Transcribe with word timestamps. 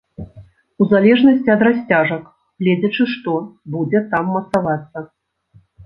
У 0.83 0.87
залежнасці 0.93 1.53
ад 1.57 1.61
расцяжак, 1.67 2.23
гледзячы 2.65 3.03
што 3.15 3.31
будзе 3.79 4.05
там 4.11 4.23
мацавацца. 4.37 5.09